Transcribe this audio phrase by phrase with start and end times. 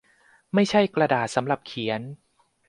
[0.53, 2.01] ไม่ใช่กระดาษสำหรับเขียน